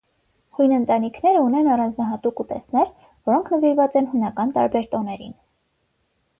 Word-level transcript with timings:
Հույն 0.59 0.71
ընտանիքները 0.77 1.43
ունեն 1.49 1.69
առանձնահատուկ 1.73 2.41
ուտեստներ, 2.45 2.89
որոնք 3.33 3.53
նվիրված 3.57 4.01
են 4.03 4.11
հունական 4.17 4.59
տարբեր 4.59 4.93
տոներին։ 4.97 5.41